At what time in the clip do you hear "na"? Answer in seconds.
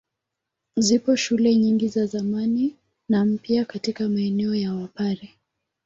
3.09-3.25